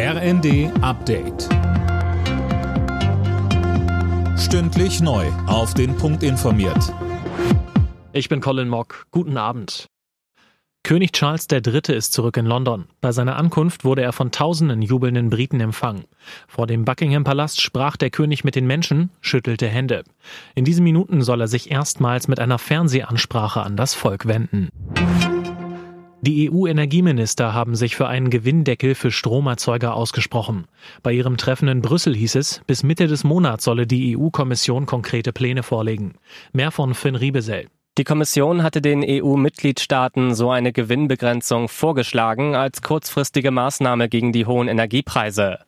[0.00, 1.48] RND Update.
[4.38, 5.26] Stündlich neu.
[5.48, 6.94] Auf den Punkt informiert.
[8.12, 9.06] Ich bin Colin Mock.
[9.10, 9.86] Guten Abend.
[10.84, 11.96] König Charles III.
[11.96, 12.84] ist zurück in London.
[13.00, 16.04] Bei seiner Ankunft wurde er von tausenden jubelnden Briten empfangen.
[16.46, 20.04] Vor dem Buckingham Palast sprach der König mit den Menschen, schüttelte Hände.
[20.54, 24.68] In diesen Minuten soll er sich erstmals mit einer Fernsehansprache an das Volk wenden.
[26.28, 30.66] Die EU-Energieminister haben sich für einen Gewinndeckel für Stromerzeuger ausgesprochen.
[31.02, 35.32] Bei ihrem Treffen in Brüssel hieß es, bis Mitte des Monats solle die EU-Kommission konkrete
[35.32, 36.16] Pläne vorlegen.
[36.52, 37.68] Mehr von Finn Riebesell.
[37.96, 44.68] Die Kommission hatte den EU-Mitgliedstaaten so eine Gewinnbegrenzung vorgeschlagen als kurzfristige Maßnahme gegen die hohen
[44.68, 45.60] Energiepreise.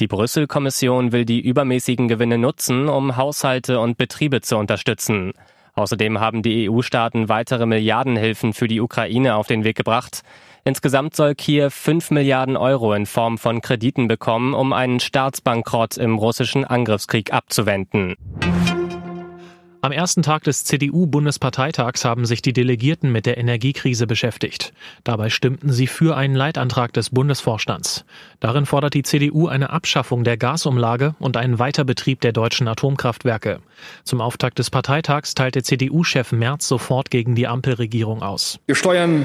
[0.00, 5.34] Die Brüssel-Kommission will die übermäßigen Gewinne nutzen, um Haushalte und Betriebe zu unterstützen.
[5.76, 10.22] Außerdem haben die EU-Staaten weitere Milliardenhilfen für die Ukraine auf den Weg gebracht.
[10.64, 16.16] Insgesamt soll Kiew 5 Milliarden Euro in Form von Krediten bekommen, um einen Staatsbankrott im
[16.16, 18.16] russischen Angriffskrieg abzuwenden.
[19.86, 24.72] Am ersten Tag des CDU-Bundesparteitags haben sich die Delegierten mit der Energiekrise beschäftigt.
[25.04, 28.04] Dabei stimmten sie für einen Leitantrag des Bundesvorstands.
[28.40, 33.60] Darin fordert die CDU eine Abschaffung der Gasumlage und einen Weiterbetrieb der deutschen Atomkraftwerke.
[34.02, 38.58] Zum Auftakt des Parteitags teilte CDU-Chef Merz sofort gegen die Ampelregierung aus.
[38.66, 39.24] Wir steuern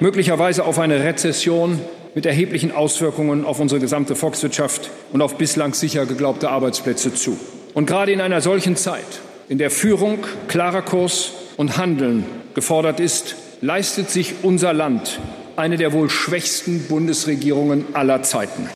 [0.00, 1.78] möglicherweise auf eine Rezession
[2.16, 7.38] mit erheblichen Auswirkungen auf unsere gesamte Volkswirtschaft und auf bislang sicher geglaubte Arbeitsplätze zu.
[7.74, 9.20] Und gerade in einer solchen Zeit
[9.50, 15.20] in der Führung klarer Kurs und Handeln gefordert ist, leistet sich unser Land
[15.56, 18.70] eine der wohl schwächsten Bundesregierungen aller Zeiten.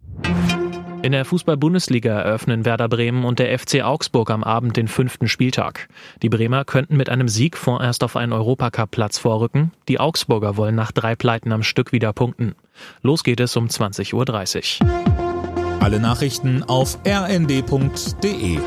[1.03, 5.89] In der Fußball-Bundesliga eröffnen Werder Bremen und der FC Augsburg am Abend den fünften Spieltag.
[6.23, 9.71] Die Bremer könnten mit einem Sieg vorerst auf einen Europacup-Platz vorrücken.
[9.89, 12.55] Die Augsburger wollen nach drei Pleiten am Stück wieder punkten.
[13.01, 15.81] Los geht es um 20.30 Uhr.
[15.81, 18.59] Alle Nachrichten auf rnd.de